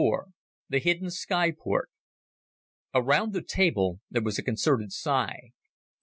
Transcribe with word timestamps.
The 0.69 0.79
Hidden 0.79 1.09
Skyport 1.09 1.83
Around 2.91 3.33
the 3.33 3.43
table 3.43 3.99
there 4.09 4.23
was 4.23 4.39
a 4.39 4.43
concerted 4.43 4.91
sigh. 4.91 5.51